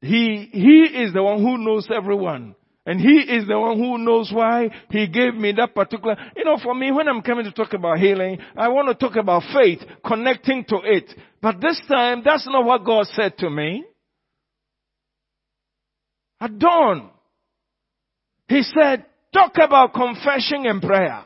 [0.00, 2.54] He, He is the one who knows everyone.
[2.90, 6.58] And he is the one who knows why he gave me that particular, you know,
[6.60, 9.78] for me, when I'm coming to talk about healing, I want to talk about faith,
[10.04, 11.04] connecting to it.
[11.40, 13.84] But this time, that's not what God said to me.
[16.40, 17.10] At dawn,
[18.48, 21.24] he said, talk about confession and prayer.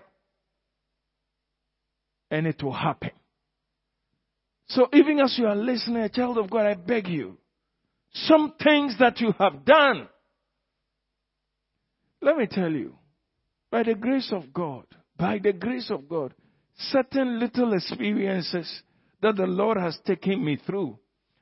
[2.31, 3.12] And it will happen.
[4.67, 7.39] So even as you are listening, child of God, I beg you,
[8.12, 10.09] some things that you have done,
[12.25, 12.97] let me tell you,
[13.70, 14.87] by the grace of God,
[15.18, 16.33] by the grace of God,
[16.91, 18.83] certain little experiences
[19.20, 20.99] that the Lord has taken me through,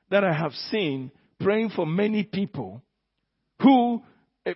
[0.09, 2.81] that I have seen praying for many people
[3.61, 4.01] who,
[4.45, 4.53] eh,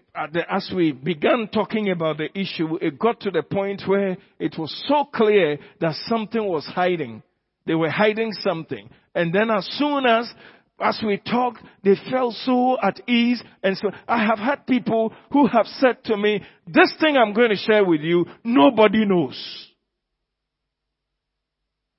[0.49, 4.85] as we began talking about the issue, it got to the point where it was
[4.87, 7.23] so clear that something was hiding.
[7.65, 8.89] They were hiding something.
[9.15, 10.31] And then as soon as
[10.79, 13.41] as we talked, they felt so at ease.
[13.63, 17.49] And so I have had people who have said to me, this thing I'm going
[17.49, 19.67] to share with you, nobody knows.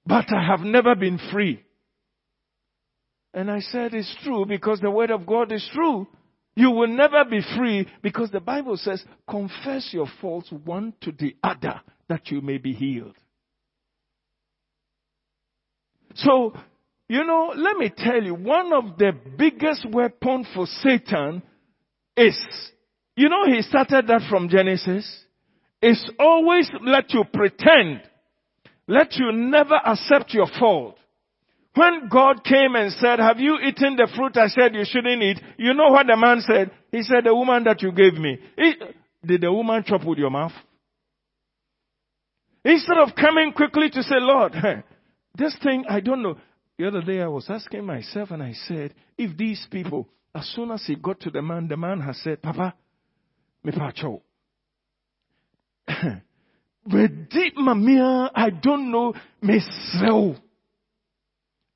[0.07, 1.65] But I have never been free.
[3.35, 6.07] And I said it's true because the word of God is true.
[6.55, 11.37] You will never be free because the Bible says, confess your faults one to the
[11.43, 13.15] other that you may be healed.
[16.15, 16.55] So,
[17.09, 21.43] you know, let me tell you, one of the biggest weapons for Satan
[22.17, 22.39] is,
[23.17, 25.25] you know, he started that from Genesis.
[25.81, 28.03] Is always let you pretend,
[28.89, 30.97] let you never accept your fault.
[31.75, 35.39] When God came and said, have you eaten the fruit I said you shouldn't eat?
[35.57, 36.73] You know what the man said?
[36.91, 38.41] He said, the woman that you gave me.
[39.25, 40.51] Did the woman chop with your mouth?
[42.65, 44.55] Instead of coming quickly to say, Lord,
[45.37, 46.37] this thing, I don't know.
[46.79, 50.71] The other day I was asking myself and I said, if these people, as soon
[50.71, 52.75] as he got to the man, the man has said, Papa,
[53.65, 54.23] me pacho.
[56.89, 59.13] deep mamia, I don't know,
[59.43, 59.61] me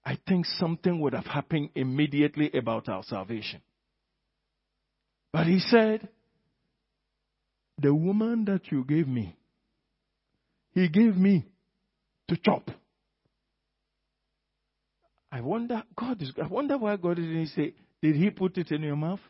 [0.05, 3.61] I think something would have happened immediately about our salvation.
[5.33, 6.09] But he said,
[7.79, 9.35] the woman that you gave me,
[10.75, 11.45] he gave me
[12.29, 12.71] to chop.
[15.33, 17.73] I wonder, God is, I wonder why God didn't say,
[18.03, 19.21] did he put it in your mouth?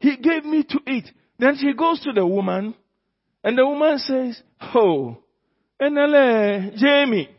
[0.00, 1.10] He gave me to eat.
[1.38, 2.74] Then she goes to the woman,
[3.42, 4.42] and the woman says,
[4.74, 5.16] Oh,
[5.80, 7.30] Enele, Jamie.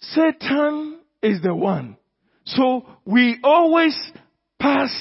[0.00, 1.96] Satan is the one.
[2.44, 3.96] So we always
[4.60, 4.92] pass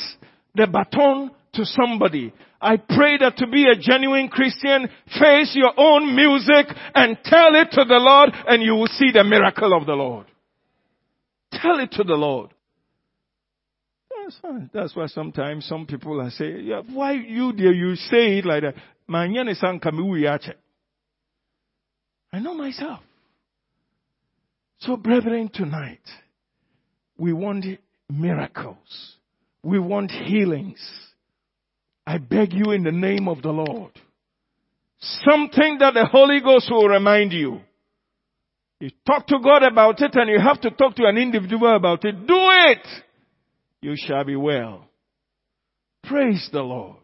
[0.55, 2.33] the baton to somebody.
[2.63, 4.87] I pray that to be a genuine Christian,
[5.19, 9.23] face your own music and tell it to the Lord and you will see the
[9.23, 10.27] miracle of the Lord.
[11.51, 12.51] Tell it to the Lord.
[14.09, 14.39] That's,
[14.73, 18.63] that's why sometimes some people are saying, yeah, why you dear you say it like
[18.63, 18.75] that?
[22.31, 23.01] I know myself.
[24.79, 25.99] So brethren, tonight,
[27.17, 27.65] we want
[28.09, 29.15] miracles.
[29.61, 30.79] We want healings.
[32.05, 33.91] I beg you in the name of the Lord.
[34.99, 37.59] Something that the Holy Ghost will remind you.
[38.79, 42.03] You talk to God about it and you have to talk to an individual about
[42.03, 42.27] it.
[42.27, 42.85] Do it!
[43.81, 44.85] You shall be well.
[46.03, 46.97] Praise the Lord.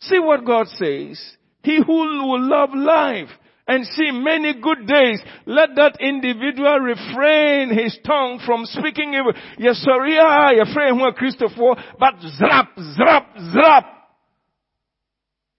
[0.00, 1.20] See what God says.
[1.64, 3.28] He who will love life
[3.68, 9.32] and see many good days, let that individual refrain his tongue from speaking evil.
[9.58, 14.01] Yes, sorry, your friend Christopher, but zrap, zrap, zrap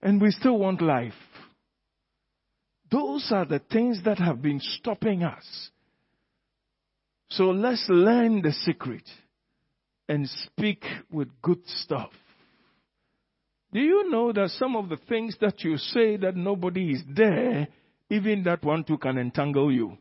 [0.04, 1.14] and we still want life.
[2.92, 5.72] Those are the things that have been stopping us.
[7.30, 9.04] So let's learn the secret
[10.08, 12.12] and speak with good stuff.
[13.72, 17.68] Do you know that some of the things that you say that nobody is there,
[18.12, 19.98] even that one too can entangle you?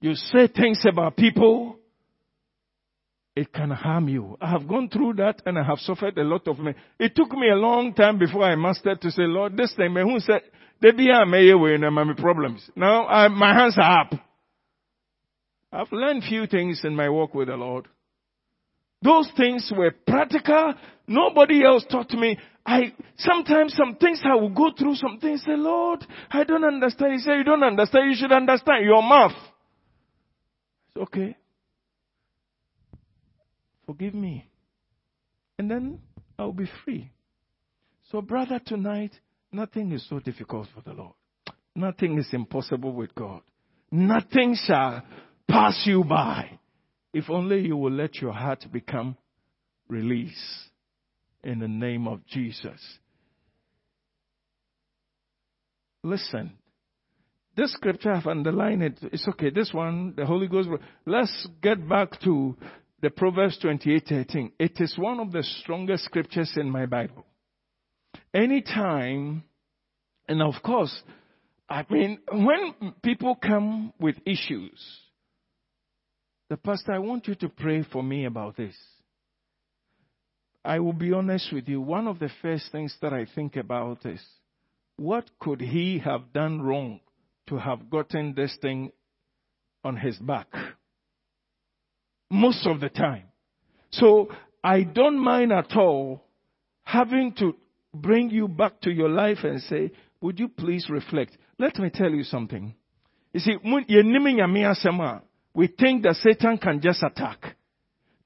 [0.00, 1.78] You say things about people
[3.34, 4.36] it can harm you.
[4.40, 6.74] I have gone through that and I have suffered a lot of me.
[6.98, 10.20] It took me a long time before I mastered to say, Lord, this thing, who
[10.20, 10.42] said,
[10.82, 12.68] they be my problems.
[12.76, 14.12] Now I, my hands are up.
[15.72, 17.88] I've learned few things in my walk with the Lord.
[19.00, 20.74] Those things were practical.
[21.06, 22.38] Nobody else taught me.
[22.66, 27.14] I, sometimes some things I will go through, some things say, Lord, I don't understand.
[27.14, 28.10] He said, you don't understand.
[28.10, 29.32] You should understand your mouth.
[30.88, 31.36] It's okay.
[33.92, 34.48] Forgive me.
[35.58, 35.98] And then
[36.38, 37.10] I'll be free.
[38.10, 39.12] So, brother, tonight,
[39.52, 41.12] nothing is so difficult for the Lord.
[41.74, 43.42] Nothing is impossible with God.
[43.90, 45.02] Nothing shall
[45.46, 46.58] pass you by.
[47.12, 49.14] If only you will let your heart become
[49.88, 50.70] release
[51.44, 52.80] in the name of Jesus.
[56.02, 56.52] Listen,
[57.54, 58.98] this scripture I've underlined it.
[59.02, 59.50] It's okay.
[59.50, 60.70] This one, the Holy Ghost.
[61.04, 62.56] Let's get back to
[63.02, 64.52] the Proverbs 28:13.
[64.58, 67.26] It is one of the strongest scriptures in my Bible.
[68.32, 69.42] Anytime,
[70.28, 71.02] and of course,
[71.68, 74.80] I mean, when people come with issues,
[76.48, 78.76] the pastor, I want you to pray for me about this.
[80.64, 81.80] I will be honest with you.
[81.80, 84.22] One of the first things that I think about is
[84.96, 87.00] what could he have done wrong
[87.48, 88.92] to have gotten this thing
[89.82, 90.46] on his back?
[92.32, 93.24] Most of the time.
[93.90, 94.30] So
[94.64, 96.24] I don't mind at all
[96.82, 97.54] having to
[97.94, 101.36] bring you back to your life and say, would you please reflect?
[101.58, 102.74] Let me tell you something.
[103.34, 103.56] You see,
[105.54, 107.56] we think that Satan can just attack.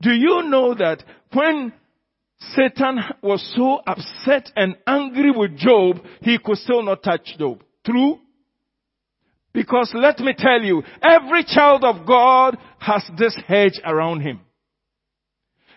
[0.00, 1.02] Do you know that
[1.32, 1.72] when
[2.38, 7.64] Satan was so upset and angry with Job, he could still not touch Job.
[7.84, 8.20] True?
[9.56, 14.40] Because let me tell you, every child of God has this hedge around him.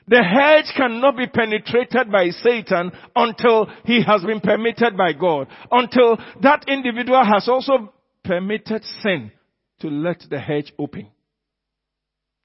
[0.05, 5.47] The hedge cannot be penetrated by Satan until he has been permitted by God.
[5.71, 9.31] Until that individual has also permitted sin
[9.79, 11.07] to let the hedge open.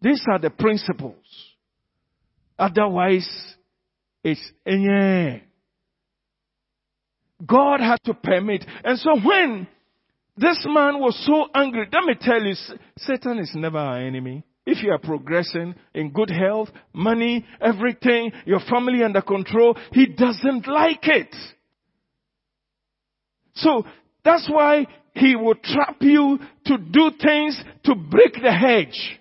[0.02, 1.16] These are the principles.
[2.56, 3.56] Otherwise,
[4.22, 5.38] it's eh, yeah.
[7.44, 8.64] God had to permit.
[8.84, 9.66] And so when
[10.36, 12.54] this man was so angry, let me tell you,
[12.98, 14.44] Satan is never our enemy.
[14.66, 20.66] If you are progressing in good health, money, everything, your family under control, he doesn't
[20.66, 21.34] like it.
[23.54, 23.84] So
[24.24, 29.20] that's why he will trap you to do things to break the hedge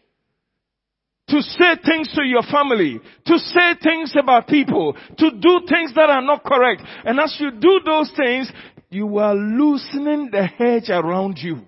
[1.29, 6.09] to say things to your family, to say things about people, to do things that
[6.09, 6.83] are not correct.
[7.05, 8.51] And as you do those things,
[8.93, 11.61] you are loosening the hedge around you.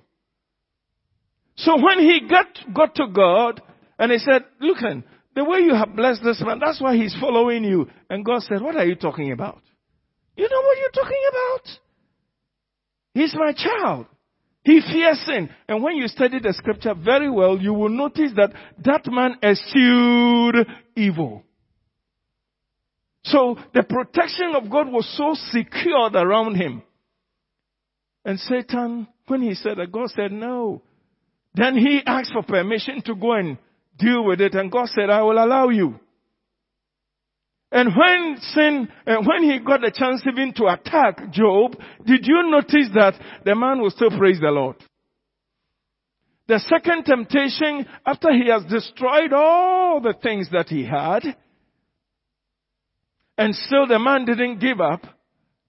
[1.58, 3.62] So when he got, got to God
[3.98, 4.78] and he said, look,
[5.36, 7.88] the way you have blessed this man, that's why he's following you.
[8.10, 9.62] And God said, what are you talking about?
[10.38, 11.80] You know what you're talking about?
[13.14, 14.08] He's my child.
[14.64, 15.50] He fears sin.
[15.70, 18.52] And when you study the scripture very well, you will notice that
[18.84, 21.44] that man eschewed evil.
[23.24, 26.84] So the protection of God was so secured around him.
[28.26, 30.82] And Satan, when he said that, God said no.
[31.54, 33.58] Then he asked for permission to go and
[33.98, 34.56] deal with it.
[34.56, 36.00] And God said, I will allow you.
[37.72, 42.50] And when sin, and when he got the chance even to attack Job, did you
[42.50, 43.14] notice that
[43.44, 44.78] the man will still praise the Lord?
[46.48, 51.24] The second temptation, after he has destroyed all the things that he had,
[53.38, 55.02] and still the man didn't give up,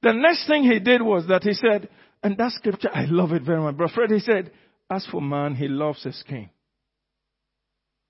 [0.03, 1.89] the next thing he did was that he said,
[2.27, 3.77] and that scripture, I love it very much.
[3.77, 4.51] But Fred, he said,
[4.91, 6.51] as for man, he loves his king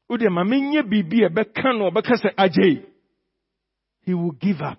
[0.09, 0.17] he
[4.15, 4.79] will give up.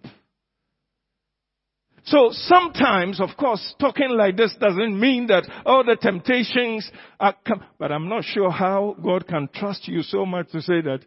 [2.06, 7.66] So sometimes, of course, talking like this doesn't mean that all the temptations are come,
[7.78, 11.02] but I'm not sure how God can trust you so much to say that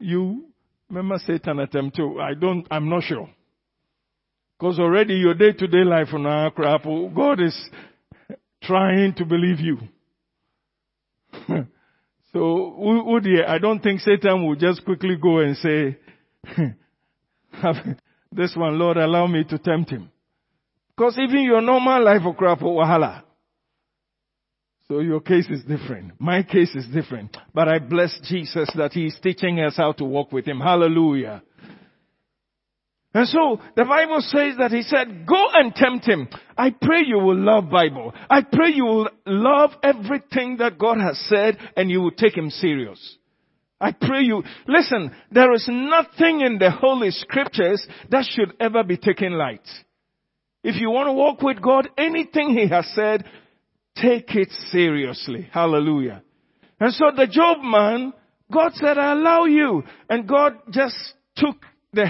[0.00, 0.46] you
[0.90, 2.18] remember Satan attempt to.
[2.20, 3.30] I don't, I'm not sure.
[4.58, 7.56] Because already your day to day life our crap, God is
[8.62, 9.78] trying to believe you.
[12.32, 12.74] so,
[13.46, 15.98] I don't think Satan will just quickly go and say,
[18.32, 20.10] this one, Lord, allow me to tempt him.
[20.96, 23.22] Because even your normal life of crap wahala.
[24.88, 26.12] So your case is different.
[26.18, 27.36] My case is different.
[27.54, 30.60] But I bless Jesus that He is teaching us how to walk with Him.
[30.60, 31.42] Hallelujah.
[33.14, 36.28] And so the Bible says that he said, go and tempt him.
[36.56, 38.12] I pray you will love Bible.
[38.28, 42.50] I pray you will love everything that God has said and you will take him
[42.50, 43.16] serious.
[43.80, 48.96] I pray you, listen, there is nothing in the Holy Scriptures that should ever be
[48.96, 49.66] taken light.
[50.64, 53.24] If you want to walk with God, anything He has said,
[53.96, 55.48] take it seriously.
[55.52, 56.22] Hallelujah.
[56.80, 58.12] And so the Job man,
[58.52, 59.84] God said, I allow you.
[60.08, 60.96] And God just
[61.36, 61.56] took
[61.92, 62.06] the,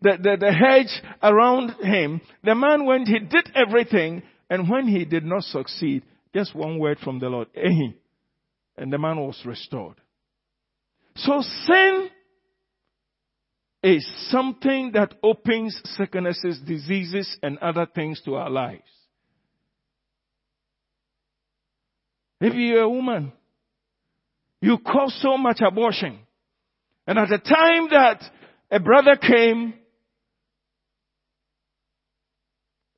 [0.00, 2.20] the, the, the hedge around him.
[2.44, 4.22] The man went, he did everything.
[4.50, 6.02] And when he did not succeed,
[6.34, 7.94] just one word from the Lord, Ehi.
[8.76, 9.96] And the man was restored.
[11.16, 12.10] So sin
[13.82, 18.82] is something that opens sicknesses, diseases, and other things to our lives.
[22.40, 23.32] If you're a woman,
[24.60, 26.20] you cause so much abortion.
[27.06, 28.22] And at the time that
[28.72, 29.74] a brother came,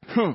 [0.06, 0.30] hmm,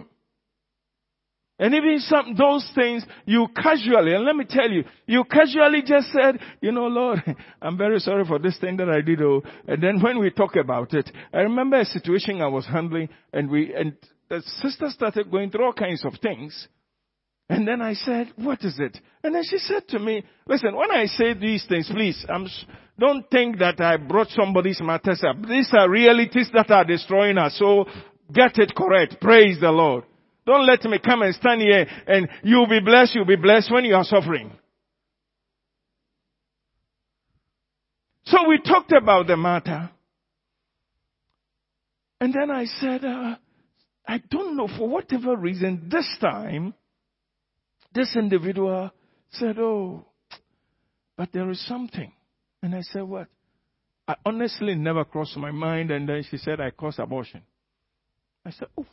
[1.59, 6.09] And even some, those things, you casually, and let me tell you, you casually just
[6.11, 7.21] said, you know, Lord,
[7.61, 9.21] I'm very sorry for this thing that I did.
[9.21, 13.09] Oh, and then when we talk about it, I remember a situation I was handling
[13.33, 13.93] and we, and
[14.29, 16.67] the sister started going through all kinds of things.
[17.49, 18.97] And then I said, what is it?
[19.23, 22.47] And then she said to me, listen, when I say these things, please, I'm,
[22.99, 25.37] don't think that I brought somebody's matters up.
[25.47, 27.57] These are realities that are destroying us.
[27.57, 27.85] So
[28.31, 29.19] get it correct.
[29.19, 30.03] Praise the Lord.
[30.45, 33.85] Don't let me come and stand here and you'll be blessed, you'll be blessed when
[33.85, 34.51] you are suffering.
[38.25, 39.89] So we talked about the matter.
[42.21, 43.35] And then I said, uh,
[44.07, 46.75] I don't know, for whatever reason, this time,
[47.93, 48.91] this individual
[49.31, 50.05] said, Oh,
[51.17, 52.11] but there is something.
[52.61, 53.27] And I said, What?
[54.07, 55.91] I honestly never crossed my mind.
[55.91, 57.41] And then she said, I caused abortion.
[58.45, 58.85] I said, Oh,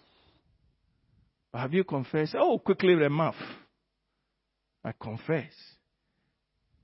[1.55, 2.35] have you confessed?
[2.39, 3.35] Oh, quickly the mouth.
[4.85, 5.53] I confess.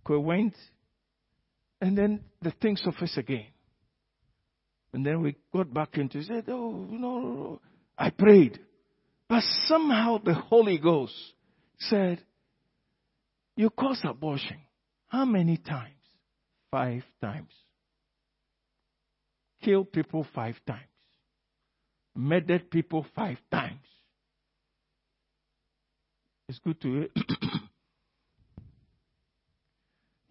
[0.08, 0.54] We went,
[1.80, 3.46] and then the thing surfaced again.
[4.92, 6.26] And then we got back into it.
[6.26, 7.60] Said, oh, no, no, no.
[7.96, 8.58] I prayed.
[9.28, 11.14] But somehow the Holy Ghost
[11.88, 12.22] said,
[13.56, 14.58] You cause abortion.
[15.08, 15.94] How many times?
[16.70, 17.52] Five times.
[19.62, 20.80] Killed people five times.
[22.14, 23.78] Murdered people five times.
[26.48, 27.08] It's good to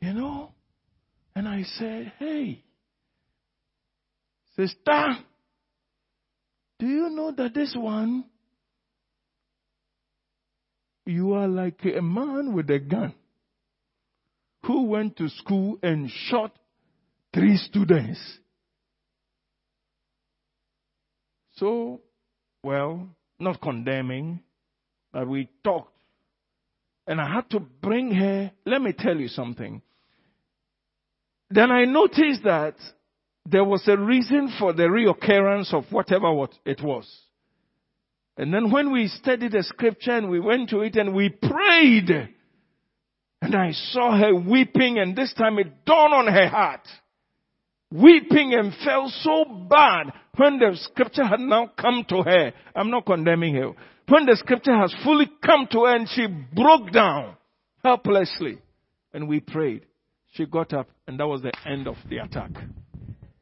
[0.01, 0.51] you know?
[1.35, 2.63] And I said, Hey,
[4.55, 5.17] sister,
[6.79, 8.25] do you know that this one,
[11.11, 13.13] you are like a man with a gun
[14.65, 16.51] who went to school and shot
[17.33, 18.19] three students.
[21.55, 22.01] So,
[22.63, 23.09] well,
[23.39, 24.41] not condemning,
[25.11, 25.91] but we talked
[27.07, 28.51] and I had to bring her.
[28.65, 29.81] Let me tell you something.
[31.49, 32.75] Then I noticed that
[33.45, 37.05] there was a reason for the reoccurrence of whatever what it was.
[38.41, 42.09] And then when we studied the scripture and we went to it and we prayed,
[43.39, 46.81] and I saw her weeping and this time it dawned on her heart.
[47.93, 52.51] Weeping and felt so bad when the scripture had now come to her.
[52.75, 53.73] I'm not condemning her.
[54.09, 57.35] When the scripture has fully come to her and she broke down
[57.83, 58.57] helplessly
[59.13, 59.85] and we prayed,
[60.31, 62.53] she got up and that was the end of the attack.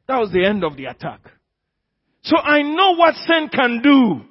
[0.08, 1.20] That was the end of the attack.
[2.20, 4.26] So I know what sin can do.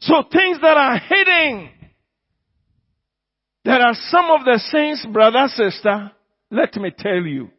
[0.00, 1.70] So things that are hidden,
[3.64, 6.12] there are some of the saints, brother, sister,
[6.50, 7.50] let me tell you,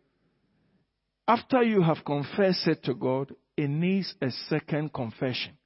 [1.27, 5.57] after you have confessed it to God, it needs a second confession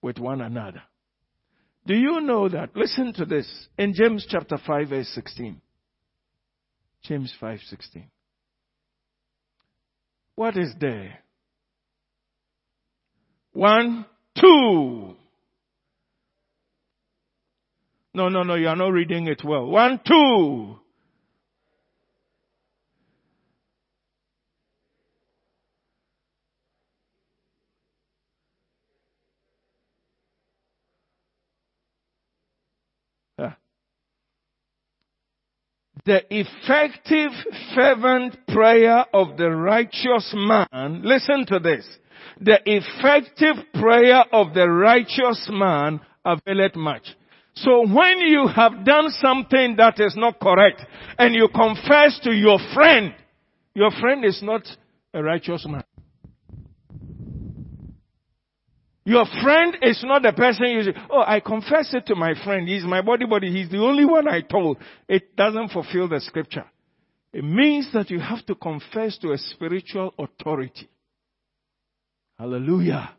[0.00, 0.82] with one another.
[1.86, 2.76] Do you know that?
[2.76, 3.68] Listen to this.
[3.78, 5.60] In James chapter 5 verse 16.
[7.02, 8.10] James 5:16.
[10.34, 11.18] What is there?
[13.52, 14.04] One,
[14.38, 15.16] two.
[18.18, 19.64] No, no, no, you are not reading it well.
[19.64, 20.76] One, two.
[33.38, 33.56] Ah.
[36.04, 37.30] the effective
[37.76, 41.86] fervent prayer of the righteous man, listen to this,
[42.40, 47.04] the effective prayer of the righteous man availeth much.
[47.62, 50.84] So when you have done something that is not correct
[51.18, 53.14] and you confess to your friend,
[53.74, 54.62] your friend is not
[55.12, 55.82] a righteous man.
[59.04, 62.68] Your friend is not the person you say, oh, I confess it to my friend.
[62.68, 63.50] He's my body body.
[63.50, 64.76] He's the only one I told.
[65.08, 66.66] It doesn't fulfill the scripture.
[67.32, 70.88] It means that you have to confess to a spiritual authority.
[72.38, 73.16] Hallelujah.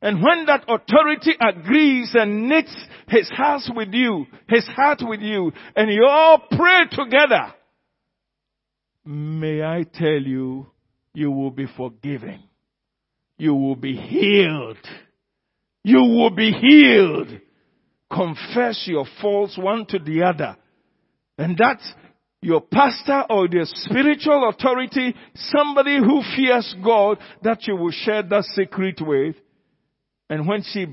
[0.00, 2.74] And when that authority agrees and knits
[3.08, 7.52] his heart with you, his heart with you, and you all pray together,
[9.04, 10.68] may I tell you,
[11.14, 12.44] you will be forgiven
[13.38, 14.78] you will be healed.
[15.84, 17.28] You will be healed.
[18.12, 20.56] Confess your faults one to the other.
[21.38, 21.80] And that
[22.42, 28.44] your pastor or the spiritual authority, somebody who fears God, that you will share that
[28.56, 29.36] secret with.
[30.30, 30.86] And when she,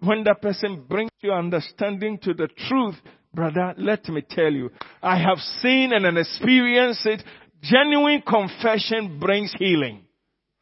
[0.00, 2.96] when that person brings your understanding to the truth,
[3.32, 4.70] brother, let me tell you,
[5.02, 7.22] I have seen and experienced it.
[7.62, 10.04] Genuine confession brings healing.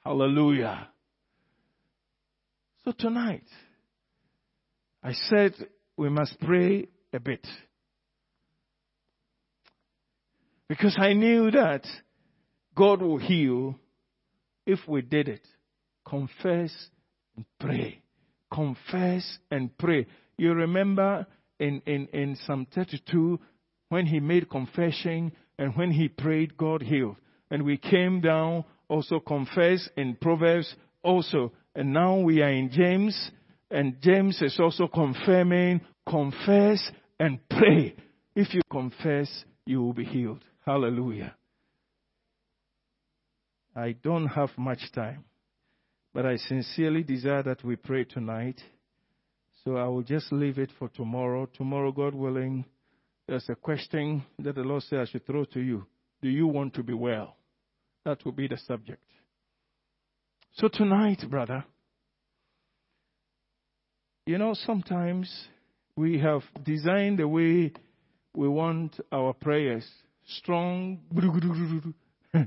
[0.04, 0.88] Hallelujah.
[2.84, 3.44] So tonight,
[5.02, 5.54] I said
[5.96, 7.46] we must pray a bit.
[10.68, 11.86] Because I knew that
[12.74, 13.74] God will heal
[14.66, 15.46] if we did it.
[16.06, 16.72] Confess
[17.36, 18.02] and pray.
[18.52, 20.06] Confess and pray.
[20.36, 21.26] You remember
[21.58, 23.38] in, in, in Psalm 32
[23.88, 27.16] when he made confession and when he prayed, God healed.
[27.50, 31.52] And we came down, also confess in Proverbs also.
[31.74, 33.30] And now we are in James,
[33.70, 37.94] and James is also confirming, confess and pray.
[38.34, 40.44] If you confess, you will be healed.
[40.64, 41.34] Hallelujah.
[43.74, 45.24] I don't have much time,
[46.14, 48.60] but I sincerely desire that we pray tonight.
[49.64, 51.46] So I will just leave it for tomorrow.
[51.46, 52.64] Tomorrow, God willing,
[53.26, 55.86] there's a question that the Lord said I should throw to you.
[56.22, 57.36] Do you want to be well?
[58.04, 59.02] That will be the subject.
[60.54, 61.64] So tonight, brother,
[64.26, 65.30] you know, sometimes
[65.94, 67.72] we have designed the way
[68.34, 69.86] we want our prayers
[70.36, 71.00] strong.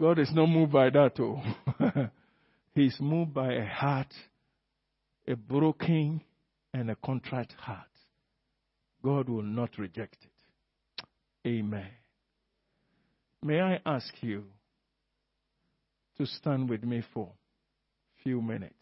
[0.00, 1.12] God is not moved by that.
[1.18, 1.42] Oh.
[2.74, 4.12] He's moved by a heart,
[5.28, 6.22] a broken
[6.72, 7.86] and a contrite heart.
[9.04, 11.04] God will not reject it.
[11.46, 11.90] Amen.
[13.42, 14.44] May I ask you
[16.16, 18.81] to stand with me for a few minutes?